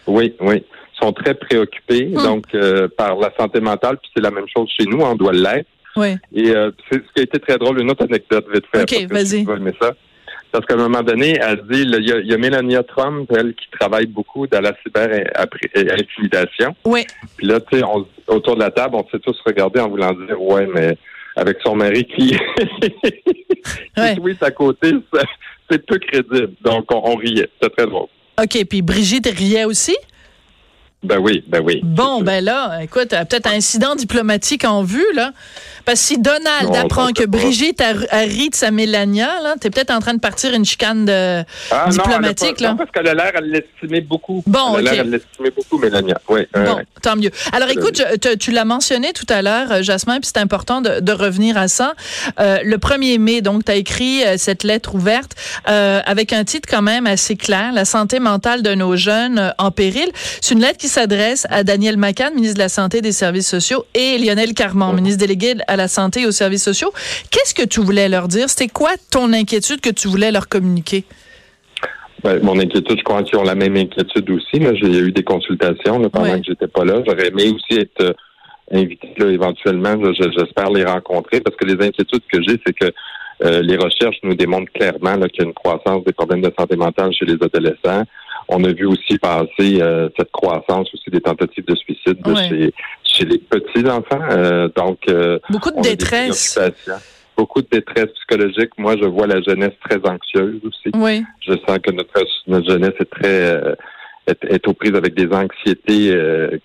oui, 0.06 0.36
oui, 0.42 0.64
sont 1.02 1.12
très 1.12 1.34
préoccupés 1.34 2.12
hum. 2.16 2.24
donc 2.24 2.46
euh, 2.54 2.88
par 2.96 3.18
la 3.18 3.34
santé 3.38 3.60
mentale. 3.60 3.98
Puis 3.98 4.12
c'est 4.16 4.22
la 4.22 4.32
même 4.32 4.46
chose 4.56 4.70
chez 4.78 4.86
nous, 4.86 5.00
on 5.02 5.16
doit 5.16 5.34
l'être. 5.34 5.68
Oui. 5.96 6.16
Et 6.36 6.54
c'est 6.92 6.98
ce 6.98 7.14
qui 7.16 7.22
a 7.22 7.24
été 7.24 7.40
très 7.40 7.58
drôle, 7.58 7.82
une 7.82 7.90
autre 7.90 8.04
anecdote 8.04 8.46
vite 8.54 8.66
fait. 8.72 8.84
Ok, 8.84 9.12
vas-y. 9.12 9.44
ça. 9.82 9.96
Parce 10.58 10.66
qu'à 10.66 10.74
un 10.74 10.90
moment 10.90 11.04
donné, 11.04 11.38
elle 11.40 11.62
dit, 11.70 11.84
il 11.84 12.04
y, 12.04 12.12
a, 12.12 12.18
il 12.18 12.26
y 12.26 12.34
a 12.34 12.38
Melania 12.40 12.82
Trump, 12.82 13.32
elle, 13.38 13.54
qui 13.54 13.70
travaille 13.80 14.08
beaucoup 14.08 14.48
dans 14.48 14.60
la 14.60 14.74
cyber-intimidation. 14.82 16.76
Oui. 16.84 17.06
Puis 17.38 17.46
là, 17.46 17.60
tu 17.60 17.78
sais, 17.78 17.84
autour 18.28 18.56
de 18.56 18.62
la 18.62 18.72
table, 18.72 18.96
on 18.96 19.08
s'est 19.12 19.20
tous 19.20 19.40
regardés 19.46 19.80
en 19.80 19.88
voulant 19.88 20.14
dire, 20.14 20.42
ouais, 20.42 20.66
mais 20.74 20.98
avec 21.36 21.58
son 21.64 21.76
mari 21.76 22.06
qui, 22.06 22.30
qui 22.82 24.20
oui. 24.20 24.36
à 24.42 24.50
côté, 24.50 24.94
c'est 25.70 25.86
peu 25.86 26.00
crédible. 26.00 26.54
Donc, 26.62 26.92
on, 26.92 27.12
on 27.12 27.16
riait. 27.18 27.52
C'est 27.62 27.70
très 27.78 27.86
drôle. 27.86 28.08
OK. 28.42 28.66
Puis 28.68 28.82
Brigitte 28.82 29.28
riait 29.28 29.66
aussi? 29.66 29.96
Ben 31.04 31.20
oui, 31.20 31.44
ben 31.48 31.62
oui. 31.64 31.82
Bon, 31.84 32.22
ben 32.22 32.44
là, 32.44 32.80
écoute, 32.82 33.10
peut-être 33.10 33.48
un 33.48 33.54
incident 33.54 33.96
diplomatique 33.96 34.66
en 34.66 34.84
vue, 34.84 35.06
là. 35.14 35.32
Parce 35.86 36.02
que 36.02 36.06
si 36.08 36.18
Donald 36.18 36.76
apprend 36.76 37.14
que 37.14 37.24
Brigitte 37.24 37.82
a, 37.82 37.94
ri 38.24 38.50
de 38.50 38.56
sa 38.56 38.72
Mélania, 38.72 39.42
là, 39.42 39.56
t'es 39.60 39.70
peut-être 39.70 39.92
en 39.92 40.00
train 40.00 40.16
de 40.16 40.20
partir 40.20 40.54
une 40.54 40.66
chicane 40.66 41.06
de 41.06 41.44
ah, 41.72 41.88
diplomatique, 41.90 42.60
là. 42.60 42.72
Non, 42.72 42.78
parce 42.78 42.92
qu'elle 42.92 43.08
a 43.08 43.14
l'air, 43.14 43.32
elle 43.36 43.52
l'estimait 43.52 44.02
beaucoup. 44.02 44.44
Bon, 44.48 44.78
elle 44.78 44.88
a 44.88 44.92
l'air, 44.92 45.02
elle 45.02 45.12
l'estimait 45.12 45.52
beaucoup, 45.52 45.78
Mélania. 45.78 46.20
Oui. 46.28 46.42
Bon, 46.54 46.80
tant 47.02 47.16
mieux. 47.16 47.32
Alors, 47.54 47.70
écoute, 47.70 48.04
tu 48.40 48.52
l'as 48.52 48.66
mentionné 48.66 49.14
tout 49.14 49.28
à 49.30 49.42
l'heure, 49.42 49.72
euh, 49.72 49.82
Jasmin, 49.84 50.20
puis 50.20 50.30
c'est 50.34 50.42
important 50.42 50.82
de, 50.82 51.00
de, 51.00 51.12
revenir 51.14 51.58
à 51.58 51.68
ça. 51.68 51.94
Euh, 52.40 52.58
le 52.64 52.78
1er 52.78 53.20
mai, 53.20 53.42
donc, 53.42 53.66
tu 53.66 53.72
as 53.72 53.76
écrit 53.76 54.24
euh, 54.26 54.36
cette 54.38 54.64
lettre 54.64 54.96
ouverte 54.96 55.36
euh, 55.68 56.02
avec 56.06 56.34
un 56.34 56.44
titre 56.44 56.68
quand 56.70 56.82
même 56.82 57.08
assez 57.08 57.36
clair, 57.36 57.72
La 57.74 57.86
santé 57.86 58.20
mentale 58.20 58.62
de 58.62 58.74
nos 58.76 58.96
jeunes 58.96 59.40
euh, 59.40 59.50
en 59.58 59.72
péril. 59.72 60.10
C'est 60.42 60.54
une 60.54 60.62
lettre 60.62 60.78
qui 60.78 60.87
s'adresse 60.88 61.46
à 61.50 61.64
Daniel 61.64 61.98
Macan, 61.98 62.32
ministre 62.34 62.56
de 62.56 62.60
la 62.60 62.70
Santé 62.70 63.00
et 63.00 63.02
des 63.02 63.12
Services 63.12 63.48
sociaux, 63.48 63.86
et 63.94 64.18
Lionel 64.18 64.54
Carman, 64.54 64.94
ministre 64.96 65.20
délégué 65.20 65.56
à 65.68 65.76
la 65.76 65.88
Santé 65.88 66.22
et 66.22 66.26
aux 66.26 66.32
Services 66.32 66.64
sociaux. 66.64 66.92
Qu'est-ce 67.32 67.54
que 67.54 67.66
tu 67.66 67.80
voulais 67.80 68.10
leur 68.10 68.28
dire? 68.28 68.50
C'était 68.50 68.68
quoi 68.68 68.92
ton 69.12 69.34
inquiétude 69.34 69.82
que 69.82 69.90
tu 69.90 70.08
voulais 70.08 70.32
leur 70.32 70.48
communiquer? 70.48 71.04
Ben, 72.24 72.42
mon 72.44 72.60
inquiétude, 72.60 72.98
je 72.98 73.04
crois 73.04 73.24
qu'ils 73.24 73.38
ont 73.38 73.44
la 73.44 73.56
même 73.56 73.76
inquiétude 73.76 74.30
aussi. 74.32 74.60
Là. 74.60 74.74
J'ai 74.74 75.00
eu 75.00 75.12
des 75.12 75.24
consultations 75.24 76.02
pendant 76.10 76.40
que 76.40 76.46
j'étais 76.48 76.68
pas 76.68 76.84
là. 76.84 77.02
J'aurais 77.06 77.28
aimé 77.28 77.54
aussi 77.54 77.80
être 77.80 78.02
euh, 78.02 78.14
invité 78.72 79.14
là, 79.18 79.28
éventuellement. 79.28 79.96
J'espère 80.14 80.72
les 80.72 80.84
rencontrer 80.84 81.42
parce 81.42 81.56
que 81.56 81.66
les 81.66 81.74
inquiétudes 81.74 82.24
que 82.32 82.42
j'ai, 82.42 82.60
c'est 82.66 82.74
que 82.74 82.92
euh, 83.44 83.62
les 83.62 83.78
recherches 83.78 84.18
nous 84.24 84.34
démontrent 84.34 84.72
clairement 84.74 85.16
qu'il 85.28 85.42
y 85.42 85.46
a 85.46 85.48
une 85.48 85.54
croissance 85.54 86.04
des 86.06 86.14
problèmes 86.14 86.42
de 86.42 86.52
santé 86.58 86.76
mentale 86.76 87.14
chez 87.14 87.26
les 87.26 87.36
adolescents. 87.36 88.04
On 88.50 88.64
a 88.64 88.72
vu 88.72 88.86
aussi 88.86 89.18
passer 89.18 89.82
euh, 89.82 90.10
cette 90.18 90.32
croissance 90.32 90.88
aussi 90.94 91.10
des 91.10 91.22
tentatives 91.22 91.66
de 91.66 91.76
suicide 91.76 92.18
chez, 93.04 93.26
les 93.26 93.38
petits 93.40 93.88
enfants. 93.90 94.22
Euh, 94.32 94.70
donc 94.76 95.00
beaucoup 95.50 95.72
de 95.72 95.82
détresse. 95.82 96.60
Beaucoup 97.36 97.62
de 97.62 97.68
détresse 97.72 98.08
psychologique. 98.16 98.72
Moi, 98.80 98.96
je 99.00 99.06
vois 99.06 99.28
la 99.28 99.40
jeunesse 99.42 99.74
très 99.88 100.00
anxieuse 100.10 100.60
aussi. 100.64 100.90
Oui. 100.96 101.24
Je 101.42 101.54
sens 101.68 101.78
que 101.84 101.92
notre, 101.92 102.12
notre 102.48 102.68
jeunesse 102.68 102.94
est 103.00 103.10
très 103.12 103.76
est, 104.26 104.68
aux 104.68 104.74
prises 104.74 104.96
avec 104.96 105.14
des 105.14 105.28
anxiétés 105.32 106.10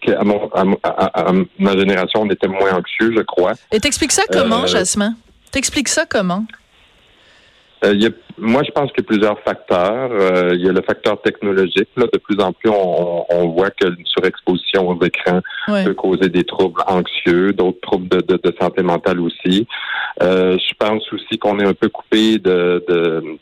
que 0.01 0.13
à, 0.13 1.33
ma 1.59 1.73
génération, 1.73 2.23
on 2.23 2.31
était 2.31 2.49
moins 2.49 2.73
anxieux, 2.73 3.13
je 3.15 3.23
crois. 3.23 3.53
Et 3.71 3.81
t'expliques 3.81 4.13
ça 4.13 4.23
comment, 4.33 4.67
Jasmin? 4.67 5.15
T'expliques 5.51 5.89
ça 5.89 6.07
comment? 6.07 6.47
Euh, 7.85 7.95
y 7.95 8.07
a, 8.07 8.11
moi, 8.39 8.63
je 8.65 8.71
pense 8.71 8.91
qu'il 8.93 9.03
y 9.03 9.07
a 9.07 9.09
plusieurs 9.09 9.41
facteurs. 9.41 10.11
Euh, 10.13 10.51
il 10.55 10.65
y 10.65 10.69
a 10.69 10.73
le 10.73 10.83
facteur 10.83 11.21
technologique. 11.23 11.89
Là, 11.97 12.07
de 12.13 12.19
plus 12.19 12.41
en 12.41 12.53
plus, 12.53 12.71
on, 12.71 13.25
on 13.29 13.49
voit 13.49 13.71
que 13.71 13.89
une 13.89 14.07
surexposition 14.07 14.89
aux 14.89 15.05
écrans 15.05 15.41
peut 15.67 15.95
causer 15.95 16.29
des 16.29 16.45
troubles 16.45 16.81
anxieux, 16.87 17.53
d'autres 17.53 17.81
troubles 17.81 18.09
de, 18.09 18.21
de, 18.21 18.41
de, 18.43 18.55
santé 18.61 18.83
mentale 18.83 19.21
aussi. 19.21 19.67
Euh, 20.23 20.59
je 20.59 20.75
pense 20.79 21.13
aussi 21.13 21.39
qu'on 21.39 21.59
est 21.59 21.67
un 21.67 21.75
peu 21.75 21.89
coupé 21.89 22.39
de, 22.39 22.85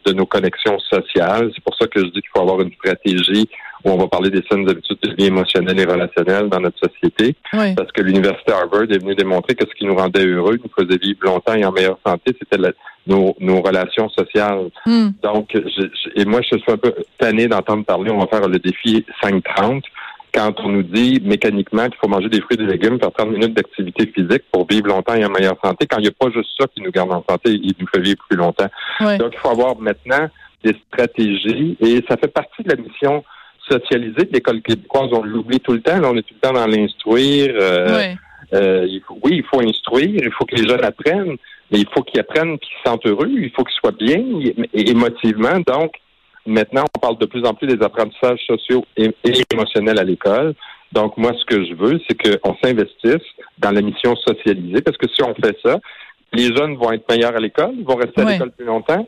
de 0.04 0.12
nos 0.12 0.26
connexions 0.26 0.78
sociales. 0.78 1.50
C'est 1.54 1.64
pour 1.64 1.76
ça 1.76 1.87
que 1.87 2.00
je 2.00 2.06
dis 2.06 2.20
qu'il 2.20 2.30
faut 2.35 2.42
avoir 2.42 2.61
une 2.61 2.73
stratégie 2.73 3.49
où 3.84 3.90
on 3.90 3.96
va 3.96 4.06
parler 4.08 4.30
des 4.30 4.42
saines 4.50 4.68
habitudes 4.68 4.99
de 5.02 5.14
vie 5.14 5.26
émotionnelle 5.26 5.78
et 5.78 5.84
relationnelle 5.84 6.49
dans 6.49 6.60
notre 6.60 6.78
société. 6.78 7.34
Parce 7.50 7.92
que 7.92 8.02
l'Université 8.02 8.52
Harvard 8.52 8.84
est 8.90 8.99
venue 8.99 9.14
démontrer 9.14 9.54
que 9.54 9.66
ce 9.66 9.75
qui 9.75 9.87
nous 9.87 9.96
rendait 9.96 10.26
heureux, 10.26 10.58
nous 10.62 10.70
faisait 10.84 10.99
vivre 10.99 11.20
longtemps 11.22 11.54
et 11.54 11.64
en 11.64 11.72
meilleure 11.72 11.99
santé, 12.06 12.37
c'était 12.38 12.60
nos, 13.06 13.34
nos, 13.40 13.60
relations 13.60 14.08
sociales. 14.10 14.70
Hmm. 14.87 15.10
Donc, 15.22 15.49
je, 15.54 15.87
et 16.14 16.25
moi, 16.25 16.40
je 16.42 16.58
suis 16.58 16.72
un 16.72 16.76
peu 16.76 16.94
tanné 17.18 17.46
d'entendre 17.46 17.84
parler, 17.84 18.10
on 18.10 18.18
va 18.18 18.26
faire 18.26 18.49
le 18.49 18.58
défi 18.58 19.04
530 19.22 19.84
quand 20.32 20.52
on 20.60 20.68
nous 20.68 20.82
dit 20.82 21.20
mécaniquement 21.25 21.87
qu'il 21.87 21.96
faut 22.00 22.08
manger 22.08 22.28
des 22.28 22.40
fruits 22.40 22.56
et 22.60 22.64
des 22.64 22.72
légumes, 22.72 22.99
faire 23.00 23.12
30 23.12 23.30
minutes 23.30 23.54
d'activité 23.54 24.06
physique 24.06 24.44
pour 24.52 24.66
vivre 24.68 24.88
longtemps 24.88 25.14
et 25.14 25.25
en 25.25 25.30
meilleure 25.30 25.56
santé, 25.62 25.87
quand 25.87 25.99
il 25.99 26.02
n'y 26.02 26.08
a 26.08 26.12
pas 26.12 26.30
juste 26.30 26.50
ça 26.58 26.66
qui 26.75 26.82
nous 26.82 26.90
garde 26.90 27.12
en 27.12 27.25
santé, 27.28 27.50
il 27.52 27.75
nous 27.78 27.87
fait 27.92 28.00
vivre 28.00 28.18
plus 28.28 28.37
longtemps. 28.37 28.68
Donc, 29.00 29.32
il 29.32 29.38
faut 29.38 29.50
avoir 29.50 29.76
maintenant 29.78 30.28
des 30.62 30.76
stratégies 30.88 31.76
et 31.80 32.04
ça 32.08 32.16
fait 32.16 32.28
partie 32.28 32.62
de 32.62 32.68
la 32.68 32.76
mission 32.76 33.25
socialisée 33.70 34.24
de 34.24 34.32
l'école 34.32 34.62
québécoise. 34.62 35.10
On 35.12 35.22
l'oublie 35.22 35.60
tout 35.60 35.72
le 35.72 35.80
temps. 35.80 35.98
Là, 35.98 36.10
on 36.10 36.16
est 36.16 36.22
tout 36.22 36.34
le 36.34 36.48
temps 36.48 36.54
dans 36.54 36.66
l'instruire. 36.66 37.54
Euh, 37.60 38.14
euh, 38.52 38.86
il 38.88 39.00
faut, 39.06 39.18
oui, 39.22 39.36
il 39.36 39.44
faut 39.44 39.60
instruire. 39.60 40.20
Il 40.22 40.32
faut 40.32 40.44
que 40.44 40.56
les 40.56 40.68
jeunes 40.68 40.84
apprennent. 40.84 41.36
Mais 41.70 41.78
il 41.78 41.86
faut 41.92 42.02
qu'ils 42.02 42.20
apprennent 42.20 42.58
qu'ils 42.58 42.76
se 42.84 42.90
sentent 42.90 43.06
heureux. 43.06 43.28
Il 43.30 43.50
faut 43.50 43.64
qu'ils 43.64 43.78
soient 43.80 43.92
bien 43.92 44.22
émotivement. 44.72 45.60
Donc, 45.66 45.92
maintenant, 46.46 46.84
on 46.96 46.98
parle 46.98 47.18
de 47.18 47.26
plus 47.26 47.44
en 47.44 47.54
plus 47.54 47.68
des 47.68 47.82
apprentissages 47.84 48.40
sociaux 48.46 48.84
et, 48.96 49.10
émotionnels 49.52 49.98
à 49.98 50.04
l'école. 50.04 50.54
Donc, 50.92 51.16
moi, 51.16 51.32
ce 51.38 51.44
que 51.44 51.64
je 51.64 51.74
veux, 51.74 52.00
c'est 52.08 52.16
qu'on 52.20 52.56
s'investisse 52.62 53.26
dans 53.58 53.70
la 53.70 53.80
mission 53.80 54.16
socialisée, 54.16 54.82
parce 54.82 54.96
que 54.96 55.08
si 55.08 55.22
on 55.22 55.34
fait 55.34 55.56
ça, 55.64 55.78
les 56.32 56.54
jeunes 56.54 56.76
vont 56.76 56.90
être 56.92 57.08
meilleurs 57.08 57.36
à 57.36 57.40
l'école, 57.40 57.74
vont 57.84 57.96
rester 57.96 58.22
à 58.22 58.24
l'école 58.24 58.50
plus 58.50 58.66
longtemps, 58.66 59.06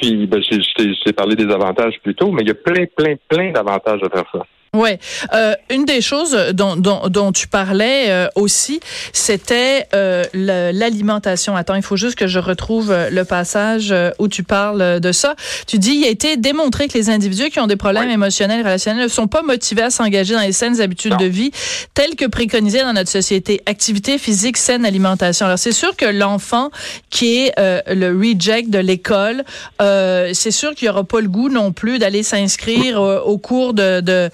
puis, 0.00 0.26
ben, 0.26 0.40
j'ai 0.42 1.12
parlé 1.12 1.36
des 1.36 1.52
avantages 1.52 1.98
plus 2.02 2.14
tôt, 2.14 2.30
mais 2.30 2.42
il 2.42 2.48
y 2.48 2.50
a 2.50 2.54
plein, 2.54 2.84
plein, 2.96 3.14
plein 3.28 3.52
d'avantages 3.52 4.00
à 4.02 4.08
faire 4.08 4.30
ça. 4.32 4.46
Ouais, 4.76 4.98
euh, 5.32 5.54
une 5.70 5.86
des 5.86 6.02
choses 6.02 6.36
dont, 6.52 6.76
dont, 6.76 7.08
dont 7.08 7.32
tu 7.32 7.48
parlais 7.48 8.10
euh, 8.10 8.28
aussi, 8.34 8.80
c'était 9.14 9.86
euh, 9.94 10.24
l'alimentation. 10.34 11.56
Attends, 11.56 11.76
il 11.76 11.82
faut 11.82 11.96
juste 11.96 12.14
que 12.14 12.26
je 12.26 12.38
retrouve 12.38 12.90
euh, 12.90 13.08
le 13.08 13.24
passage 13.24 13.90
euh, 13.90 14.10
où 14.18 14.28
tu 14.28 14.42
parles 14.42 15.00
de 15.00 15.12
ça. 15.12 15.34
Tu 15.66 15.78
dis, 15.78 15.92
il 15.92 16.04
a 16.04 16.08
été 16.08 16.36
démontré 16.36 16.88
que 16.88 16.98
les 16.98 17.08
individus 17.08 17.48
qui 17.48 17.58
ont 17.58 17.66
des 17.66 17.76
problèmes 17.76 18.10
émotionnels 18.10 18.62
relationnels 18.62 19.04
ne 19.04 19.08
sont 19.08 19.28
pas 19.28 19.42
motivés 19.42 19.82
à 19.82 19.90
s'engager 19.90 20.34
dans 20.34 20.40
les 20.40 20.52
saines 20.52 20.80
habitudes 20.82 21.16
de 21.16 21.24
vie 21.24 21.52
telles 21.94 22.14
que 22.14 22.26
préconisées 22.26 22.82
dans 22.82 22.92
notre 22.92 23.10
société. 23.10 23.62
Activité 23.64 24.18
physique, 24.18 24.58
saine 24.58 24.84
alimentation. 24.84 25.46
Alors 25.46 25.58
c'est 25.58 25.72
sûr 25.72 25.96
que 25.96 26.04
l'enfant 26.04 26.70
qui 27.08 27.38
est 27.38 27.54
le 27.58 28.08
reject 28.12 28.68
de 28.68 28.78
l'école, 28.78 29.42
c'est 29.80 30.50
sûr 30.50 30.74
qu'il 30.74 30.86
n'y 30.86 30.90
aura 30.90 31.04
pas 31.04 31.20
le 31.20 31.28
goût 31.28 31.48
non 31.48 31.72
plus 31.72 31.98
d'aller 31.98 32.22
s'inscrire 32.22 33.00
au 33.00 33.38
cours 33.38 33.72
de, 33.72 34.00
de 34.00 34.28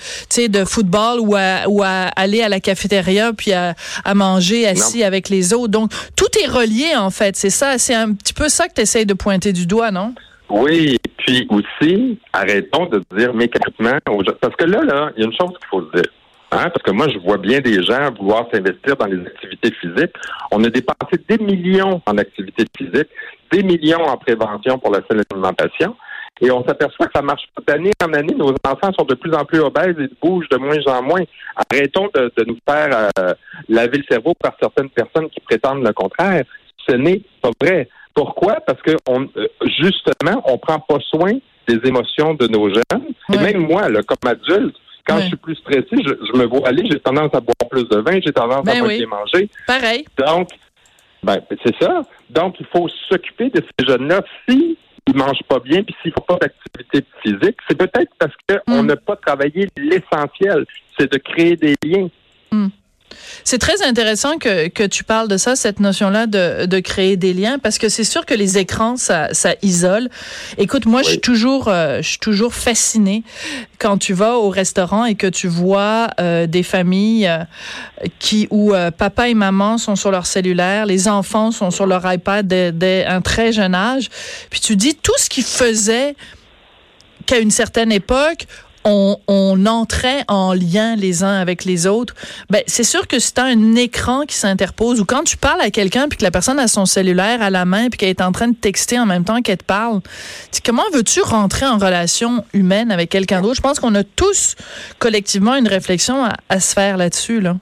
de 0.48 0.64
football 0.64 1.20
ou 1.20 1.34
à, 1.36 1.68
ou 1.68 1.82
à 1.82 2.08
aller 2.16 2.42
à 2.42 2.48
la 2.48 2.60
cafétéria 2.60 3.32
puis 3.32 3.52
à, 3.52 3.74
à 4.04 4.14
manger 4.14 4.66
assis 4.66 5.04
avec 5.04 5.28
les 5.28 5.52
autres. 5.52 5.68
Donc, 5.68 5.90
tout 6.16 6.38
est 6.42 6.48
relié, 6.48 6.96
en 6.96 7.10
fait. 7.10 7.36
C'est 7.36 7.50
ça, 7.50 7.78
c'est 7.78 7.94
un 7.94 8.12
petit 8.14 8.34
peu 8.34 8.48
ça 8.48 8.68
que 8.68 8.74
tu 8.74 8.80
essayes 8.80 9.06
de 9.06 9.14
pointer 9.14 9.52
du 9.52 9.66
doigt, 9.66 9.90
non? 9.90 10.14
Oui, 10.50 10.98
puis 11.18 11.48
aussi, 11.50 12.18
arrêtons 12.32 12.86
de 12.86 13.02
dire 13.16 13.32
mécaniquement, 13.32 13.98
parce 14.40 14.56
que 14.56 14.64
là, 14.64 14.82
là, 14.82 15.10
il 15.16 15.20
y 15.20 15.24
a 15.24 15.26
une 15.26 15.36
chose 15.36 15.50
qu'il 15.50 15.68
faut 15.70 15.82
se 15.86 15.96
dire. 15.96 16.10
Hein, 16.50 16.68
parce 16.68 16.82
que 16.82 16.90
moi, 16.90 17.08
je 17.08 17.18
vois 17.18 17.38
bien 17.38 17.60
des 17.60 17.82
gens 17.82 18.12
vouloir 18.20 18.46
s'investir 18.52 18.94
dans 18.96 19.06
les 19.06 19.26
activités 19.26 19.72
physiques. 19.80 20.12
On 20.50 20.62
a 20.62 20.68
dépensé 20.68 21.16
des 21.26 21.38
millions 21.38 22.02
en 22.04 22.18
activités 22.18 22.66
physiques, 22.76 23.08
des 23.50 23.62
millions 23.62 24.04
en 24.04 24.18
prévention 24.18 24.78
pour 24.78 24.92
la 24.92 25.00
saine 25.08 25.22
alimentation. 25.32 25.96
Et 26.42 26.50
on 26.50 26.64
s'aperçoit 26.66 27.06
que 27.06 27.12
ça 27.14 27.22
marche 27.22 27.44
pas 27.54 27.62
d'année 27.66 27.92
en 28.04 28.12
année. 28.12 28.34
Nos 28.34 28.52
enfants 28.66 28.92
sont 28.98 29.04
de 29.04 29.14
plus 29.14 29.32
en 29.32 29.44
plus 29.44 29.60
obèses 29.60 29.96
et 29.98 30.10
bougent 30.20 30.48
de 30.48 30.56
moins 30.56 30.80
en 30.86 31.02
moins. 31.02 31.22
Arrêtons 31.70 32.10
de, 32.12 32.44
nous 32.44 32.58
faire 32.68 33.08
euh, 33.18 33.34
laver 33.68 33.98
le 33.98 34.04
cerveau 34.10 34.34
par 34.34 34.52
certaines 34.60 34.90
personnes 34.90 35.30
qui 35.30 35.38
prétendent 35.40 35.86
le 35.86 35.92
contraire. 35.92 36.42
Ce 36.88 36.96
n'est 36.96 37.22
pas 37.40 37.50
vrai. 37.60 37.88
Pourquoi? 38.12 38.56
Parce 38.66 38.82
que 38.82 38.96
on, 39.08 39.22
euh, 39.36 39.46
justement, 39.80 40.42
on 40.46 40.58
prend 40.58 40.80
pas 40.80 40.98
soin 41.10 41.30
des 41.68 41.78
émotions 41.88 42.34
de 42.34 42.48
nos 42.48 42.68
jeunes. 42.68 43.14
Et 43.32 43.38
même 43.38 43.58
moi, 43.58 43.88
là, 43.88 44.00
comme 44.02 44.28
adulte, 44.28 44.76
quand 45.06 45.18
je 45.18 45.26
suis 45.26 45.36
plus 45.36 45.56
stressé, 45.56 45.86
je, 45.92 46.38
me 46.38 46.44
vois 46.46 46.66
aller, 46.68 46.84
j'ai 46.90 46.98
tendance 46.98 47.30
à 47.34 47.40
boire 47.40 47.68
plus 47.70 47.88
de 47.88 47.98
vin, 47.98 48.18
j'ai 48.24 48.32
tendance 48.32 48.68
à 48.68 48.72
ben 48.72 48.80
moins 48.80 49.06
manger. 49.06 49.48
Pareil. 49.66 50.04
Donc, 50.18 50.48
ben, 51.22 51.40
c'est 51.64 51.76
ça. 51.80 52.02
Donc, 52.30 52.56
il 52.58 52.66
faut 52.66 52.88
s'occuper 53.08 53.50
de 53.50 53.62
ces 53.78 53.86
jeunes-là. 53.86 54.22
Si 54.48 54.76
ils 55.06 55.16
mangent 55.16 55.42
pas 55.48 55.58
bien, 55.58 55.82
puis 55.82 55.94
s'ils 56.02 56.12
font 56.12 56.24
pas 56.26 56.38
d'activité 56.38 57.04
physique, 57.22 57.56
c'est 57.68 57.76
peut-être 57.76 58.12
parce 58.18 58.34
qu'on 58.48 58.82
mm. 58.82 58.86
n'a 58.86 58.96
pas 58.96 59.16
travaillé 59.16 59.68
l'essentiel, 59.76 60.64
c'est 60.98 61.10
de 61.12 61.18
créer 61.18 61.56
des 61.56 61.74
liens. 61.84 62.08
Mm. 62.50 62.68
C'est 63.44 63.58
très 63.58 63.82
intéressant 63.82 64.38
que, 64.38 64.68
que 64.68 64.84
tu 64.84 65.04
parles 65.04 65.28
de 65.28 65.36
ça, 65.36 65.56
cette 65.56 65.80
notion-là 65.80 66.26
de, 66.26 66.66
de 66.66 66.80
créer 66.80 67.16
des 67.16 67.32
liens, 67.32 67.58
parce 67.58 67.78
que 67.78 67.88
c'est 67.88 68.04
sûr 68.04 68.26
que 68.26 68.34
les 68.34 68.58
écrans, 68.58 68.96
ça, 68.96 69.32
ça 69.32 69.54
isole. 69.62 70.08
Écoute, 70.58 70.86
moi, 70.86 71.02
je 71.02 71.10
suis 71.10 71.20
toujours, 71.20 71.68
euh, 71.68 71.98
je 72.02 72.08
suis 72.08 72.18
toujours 72.18 72.54
fascinée 72.54 73.22
quand 73.78 73.98
tu 73.98 74.12
vas 74.12 74.36
au 74.36 74.48
restaurant 74.48 75.04
et 75.04 75.14
que 75.14 75.26
tu 75.26 75.48
vois 75.48 76.08
euh, 76.20 76.46
des 76.46 76.62
familles 76.62 77.26
euh, 77.26 77.44
qui 78.18 78.46
où 78.50 78.72
papa 78.96 79.28
et 79.28 79.34
maman 79.34 79.78
sont 79.78 79.96
sur 79.96 80.10
leur 80.10 80.26
cellulaire, 80.26 80.86
les 80.86 81.08
enfants 81.08 81.50
sont 81.50 81.70
sur 81.70 81.86
leur 81.86 82.10
iPad 82.10 82.46
dès, 82.46 82.72
dès 82.72 83.04
un 83.06 83.20
très 83.20 83.52
jeune 83.52 83.74
âge, 83.74 84.08
puis 84.50 84.60
tu 84.60 84.76
dis 84.76 84.94
tout 84.94 85.16
ce 85.18 85.28
qu'ils 85.28 85.44
faisaient 85.44 86.14
qu'à 87.26 87.38
une 87.38 87.50
certaine 87.50 87.92
époque, 87.92 88.46
on, 88.84 89.16
on, 89.28 89.66
entrait 89.66 90.24
en 90.28 90.52
lien 90.54 90.96
les 90.96 91.22
uns 91.22 91.34
avec 91.34 91.64
les 91.64 91.86
autres, 91.86 92.14
ben 92.50 92.62
c'est 92.66 92.84
sûr 92.84 93.06
que 93.06 93.18
c'est 93.18 93.38
un 93.38 93.74
écran 93.76 94.22
qui 94.22 94.34
s'interpose 94.34 95.00
ou 95.00 95.04
quand 95.04 95.22
tu 95.24 95.36
parles 95.36 95.60
à 95.60 95.70
quelqu'un 95.70 96.08
puis 96.08 96.18
que 96.18 96.24
la 96.24 96.30
personne 96.30 96.58
a 96.58 96.68
son 96.68 96.86
cellulaire 96.86 97.42
à 97.42 97.50
la 97.50 97.64
main 97.64 97.88
puis 97.88 97.98
qu'elle 97.98 98.08
est 98.08 98.20
en 98.20 98.32
train 98.32 98.48
de 98.48 98.56
texter 98.56 98.98
en 98.98 99.06
même 99.06 99.24
temps 99.24 99.40
qu'elle 99.40 99.58
te 99.58 99.64
parle, 99.64 100.00
comment 100.64 100.82
veux-tu 100.92 101.20
rentrer 101.22 101.66
en 101.66 101.78
relation 101.78 102.44
humaine 102.52 102.90
avec 102.90 103.10
quelqu'un 103.10 103.40
d'autre? 103.40 103.56
Je 103.56 103.62
pense 103.62 103.80
qu'on 103.80 103.94
a 103.94 104.04
tous 104.04 104.56
collectivement 104.98 105.56
une 105.56 105.68
réflexion 105.68 106.24
à, 106.48 106.60
se 106.60 106.74
faire 106.74 106.96
là-dessus 106.96 107.40
là. 107.40 107.56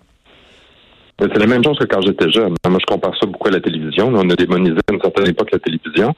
C'est 1.18 1.38
la 1.38 1.46
même 1.46 1.62
chose 1.62 1.78
que 1.78 1.84
quand 1.84 2.00
j'étais 2.00 2.30
jeune. 2.30 2.54
Moi, 2.66 2.78
je 2.80 2.86
compare 2.86 3.14
ça 3.20 3.26
beaucoup 3.26 3.48
à 3.48 3.50
la 3.50 3.60
télévision. 3.60 4.08
On 4.08 4.30
a 4.30 4.34
démonisé 4.34 4.78
à 4.88 4.94
une 4.94 5.00
certaine 5.02 5.26
époque 5.26 5.50
la 5.52 5.58
télévision, 5.58 6.14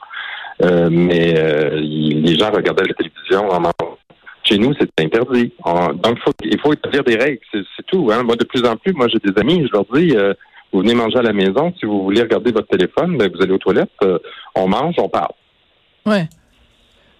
euh, 0.63 0.87
mais 0.89 1.33
euh, 1.37 1.71
les 1.75 2.39
gens 2.39 2.49
regardaient 2.49 2.85
la 2.87 2.93
télévision 2.93 3.49
en 3.49 3.59
chez 4.43 4.57
nous, 4.57 4.73
c'est 4.79 4.89
interdit. 4.99 5.53
donc, 5.65 6.17
il 6.17 6.21
faut, 6.23 6.33
il 6.43 6.59
faut 6.59 6.73
établir 6.73 7.03
des 7.03 7.15
règles. 7.15 7.39
C'est 7.51 7.85
tout. 7.87 8.09
Hein. 8.11 8.23
Moi, 8.23 8.35
de 8.35 8.43
plus 8.43 8.63
en 8.65 8.75
plus, 8.75 8.93
moi, 8.93 9.07
j'ai 9.07 9.19
des 9.19 9.39
amis, 9.39 9.65
je 9.67 9.71
leur 9.71 9.85
dis, 9.93 10.15
euh, 10.15 10.33
vous 10.71 10.79
venez 10.79 10.93
manger 10.93 11.19
à 11.19 11.21
la 11.21 11.33
maison. 11.33 11.73
Si 11.79 11.85
vous 11.85 12.03
voulez 12.03 12.21
regarder 12.21 12.51
votre 12.51 12.67
téléphone, 12.67 13.17
ben, 13.17 13.31
vous 13.33 13.41
allez 13.41 13.53
aux 13.53 13.57
toilettes, 13.57 13.89
euh, 14.03 14.19
on 14.55 14.67
mange, 14.67 14.95
on 14.97 15.09
parle. 15.09 15.33
Ouais. 16.05 16.27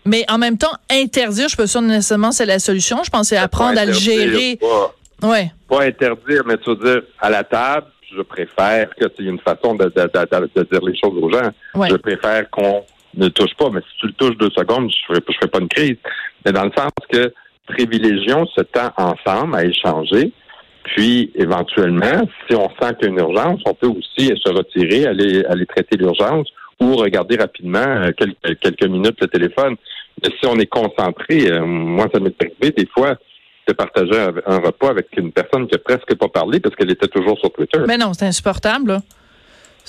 Mais 0.06 0.26
en 0.30 0.38
même 0.38 0.58
temps, 0.58 0.74
interdire, 0.92 1.48
je 1.48 1.56
peux 1.56 1.66
pas 1.66 1.82
nécessairement 1.82 2.32
c'est 2.32 2.46
la 2.46 2.60
solution. 2.60 3.04
Je 3.04 3.10
pensais 3.10 3.38
apprendre 3.38 3.80
à 3.80 3.86
le 3.86 3.94
gérer. 3.94 4.58
Pas, 4.58 5.30
ouais. 5.30 5.52
Pas 5.70 5.84
interdire, 5.84 6.44
mais 6.46 6.58
tu 6.58 6.76
dire 6.76 7.04
à 7.22 7.30
la 7.30 7.44
table, 7.46 7.88
je 8.16 8.22
préfère 8.22 8.90
que 8.96 9.06
c'est 9.16 9.24
une 9.24 9.40
façon 9.40 9.76
de, 9.76 9.86
dire 9.86 10.82
les 10.86 10.98
choses 10.98 11.18
aux 11.22 11.30
gens. 11.30 11.50
Je 11.90 11.96
préfère 11.96 12.50
qu'on 12.50 12.84
ne 13.16 13.28
touche 13.30 13.54
pas. 13.56 13.70
Mais 13.72 13.82
si 13.82 13.98
tu 14.00 14.08
le 14.08 14.14
touches 14.14 14.38
deux 14.38 14.50
secondes, 14.52 14.92
je 14.92 15.14
ne 15.14 15.20
ferai, 15.22 15.48
pas 15.48 15.60
une 15.60 15.70
crise. 15.70 15.98
Mais 16.46 16.52
dans 16.52 16.64
le 16.64 16.72
sens 16.76 16.92
que 17.12 17.34
privilégions 17.68 18.46
ce 18.56 18.62
temps 18.62 18.92
ensemble 18.98 19.56
à 19.56 19.64
échanger. 19.64 20.32
Puis, 20.84 21.32
éventuellement, 21.36 22.28
si 22.48 22.56
on 22.56 22.70
sent 22.70 22.96
qu'il 23.00 23.04
y 23.04 23.06
a 23.06 23.10
une 23.10 23.20
urgence, 23.20 23.62
on 23.66 23.74
peut 23.74 23.88
aussi 23.88 24.34
se 24.36 24.50
retirer, 24.50 25.06
aller, 25.06 25.44
aller 25.46 25.66
traiter 25.66 25.96
l'urgence 25.98 26.50
ou 26.82 26.96
regarder 26.96 27.38
rapidement 27.38 27.80
euh, 27.80 28.12
quelques, 28.12 28.84
minutes 28.84 29.16
le 29.22 29.28
téléphone. 29.28 29.76
Mais 30.22 30.30
si 30.40 30.46
on 30.46 30.60
est 30.60 30.68
concentré, 30.68 31.50
euh, 31.50 31.66
moi, 31.66 32.08
ça 32.14 32.20
m'est 32.20 32.36
arrivé 32.42 32.74
des 32.76 32.88
fois 32.88 33.16
de 33.66 33.74
partager 33.74 34.20
un, 34.46 34.58
repas 34.58 34.90
avec 34.90 35.08
une 35.16 35.32
personne 35.32 35.68
qui 35.68 35.76
a 35.76 35.78
presque 35.78 36.14
pas 36.16 36.28
parlé 36.28 36.60
parce 36.60 36.76
qu'elle 36.76 36.92
était 36.92 37.08
toujours 37.08 37.40
sur 37.40 37.50
Twitter. 37.54 37.80
Mais 37.88 37.98
non, 37.98 38.14
c'est 38.14 38.26
insupportable. 38.26 38.90
Là. 38.90 39.00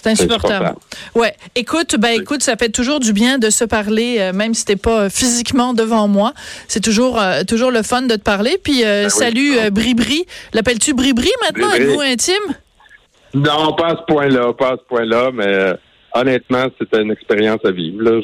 C'est 0.05 0.11
insupportable. 0.11 0.75
Ouais. 1.15 1.33
Écoute, 1.55 1.97
ben 1.99 2.21
écoute, 2.21 2.43
ça 2.43 2.57
fait 2.57 2.69
toujours 2.69 3.01
du 3.01 3.15
bien 3.15 3.39
de 3.39 3.49
se 3.49 3.65
parler, 3.65 4.19
euh, 4.19 4.33
même 4.35 4.53
si 4.53 4.67
t'es 4.67 4.77
pas 4.77 5.09
physiquement 5.09 5.73
devant 5.73 6.09
moi. 6.09 6.35
C'est 6.69 6.85
toujours 6.85 7.19
euh, 7.19 7.43
toujours 7.49 7.71
le 7.71 7.83
fun 7.83 8.03
de 8.03 8.15
te 8.17 8.21
parler. 8.21 8.59
Puis 8.63 8.85
euh, 8.85 9.05
ben 9.05 9.09
salut 9.09 9.71
Bribri. 9.73 10.27
L'appelles-tu 10.53 10.93
Bribri 10.93 11.31
maintenant? 11.41 11.73
Êtes-vous 11.73 12.03
intime? 12.03 12.55
Non, 13.33 13.73
pas 13.73 13.93
à 13.93 13.97
ce 13.97 14.13
point-là, 14.13 14.53
pas 14.53 14.73
à 14.73 14.77
ce 14.77 14.85
point-là, 14.87 15.31
mais 15.33 15.73
honnêtement, 16.13 16.67
c'était 16.79 17.01
une 17.01 17.11
expérience 17.11 17.61
à 17.65 17.71
vivre. 17.71 18.03
Là. 18.03 18.21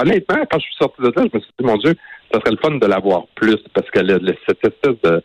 honnêtement, 0.00 0.38
quand 0.50 0.58
je 0.58 0.64
suis 0.64 0.76
sorti 0.80 1.02
de 1.02 1.08
là, 1.08 1.12
je 1.16 1.36
me 1.36 1.42
suis 1.42 1.52
dit, 1.58 1.66
mon 1.66 1.76
Dieu, 1.76 1.94
ça 2.32 2.40
serait 2.40 2.52
le 2.52 2.56
fun 2.56 2.78
de 2.78 2.86
l'avoir 2.86 3.24
plus 3.34 3.58
parce 3.74 3.86
a 3.94 4.02
cette 4.48 4.64
espèce 4.64 4.96
de 5.04 5.22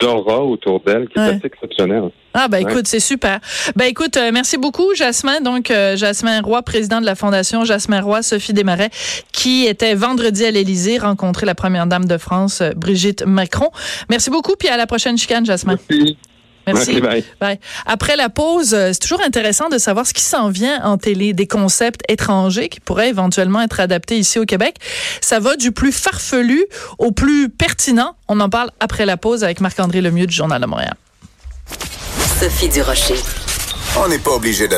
d'aura 0.00 0.42
autour 0.42 0.80
d'elle 0.80 1.08
qui 1.08 1.18
est 1.18 1.22
assez 1.22 1.46
exceptionnelle. 1.46 2.10
Ah 2.34 2.48
ben 2.48 2.58
écoute, 2.58 2.88
c'est 2.88 3.00
super. 3.00 3.38
Ben 3.76 3.84
écoute, 3.84 4.16
euh, 4.16 4.30
merci 4.32 4.58
beaucoup 4.58 4.92
Jasmin. 4.94 5.40
Donc 5.40 5.70
euh, 5.70 5.96
Jasmin 5.96 6.42
Roy, 6.42 6.62
président 6.62 7.00
de 7.00 7.06
la 7.06 7.14
Fondation 7.14 7.64
Jasmin 7.64 8.00
Roy, 8.00 8.22
Sophie 8.22 8.52
Desmarais, 8.52 8.90
qui 9.32 9.66
était 9.66 9.94
vendredi 9.94 10.44
à 10.44 10.50
l'Élysée 10.50 10.98
rencontrer 10.98 11.46
la 11.46 11.54
première 11.54 11.86
dame 11.86 12.06
de 12.06 12.18
France, 12.18 12.60
euh, 12.60 12.72
Brigitte 12.76 13.24
Macron. 13.24 13.70
Merci 14.10 14.30
beaucoup 14.30 14.56
puis 14.58 14.68
à 14.68 14.76
la 14.76 14.86
prochaine 14.86 15.16
chicane 15.16 15.46
Jasmin. 15.46 15.78
Merci. 15.88 16.18
Merci. 16.66 17.00
bye. 17.00 17.58
Après 17.86 18.16
la 18.16 18.28
pause, 18.28 18.74
euh, 18.74 18.90
c'est 18.92 19.00
toujours 19.00 19.20
intéressant 19.22 19.68
de 19.68 19.78
savoir 19.78 20.06
ce 20.06 20.14
qui 20.14 20.22
s'en 20.22 20.48
vient 20.48 20.82
en 20.84 20.96
télé, 20.96 21.32
des 21.32 21.46
concepts 21.46 22.00
étrangers 22.08 22.68
qui 22.68 22.80
pourraient 22.80 23.10
éventuellement 23.10 23.60
être 23.60 23.80
adaptés 23.80 24.18
ici 24.18 24.38
au 24.38 24.44
Québec. 24.44 24.76
Ça 25.20 25.40
va 25.40 25.56
du 25.56 25.72
plus 25.72 25.92
farfelu 25.92 26.64
au 26.98 27.12
plus 27.12 27.48
pertinent. 27.48 28.16
On 28.28 28.40
en 28.40 28.48
parle 28.48 28.70
après 28.80 29.06
la 29.06 29.16
pause 29.16 29.44
avec 29.44 29.60
Marc-André 29.60 30.00
Lemieux 30.00 30.26
du 30.26 30.34
Journal 30.34 30.60
de 30.60 30.66
Montréal. 30.66 30.94
Sophie 32.40 32.68
Durocher. 32.68 33.16
On 33.96 34.08
n'est 34.08 34.18
pas 34.18 34.32
obligé 34.32 34.66
de 34.66 34.72